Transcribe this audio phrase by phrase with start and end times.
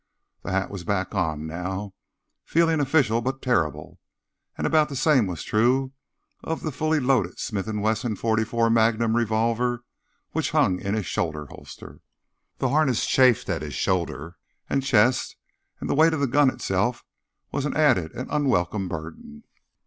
[0.41, 1.93] The hat was back on now,
[2.43, 3.99] feeling official but terrible,
[4.57, 5.91] and about the same was true
[6.43, 9.83] of the fully loaded Smith & Wesson .44 Magnum revolver
[10.31, 11.99] which hung in his shoulder holster.
[12.57, 14.37] The harness chafed at his shoulder
[14.67, 15.35] and chest
[15.79, 17.03] and the weight of the gun itself
[17.51, 19.43] was an added and unwelcome burden.